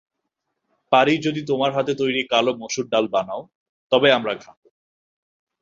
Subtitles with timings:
[0.91, 3.41] পারি যদি তোমার হাতে তৈরি কালো মসুর ডাল বানাও,
[3.91, 4.57] তবে আমরা খাব।